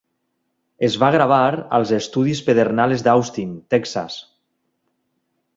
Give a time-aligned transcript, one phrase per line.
[0.87, 1.41] Es va gravar
[1.79, 4.21] als estudis Pedernales d'Austin, Texas.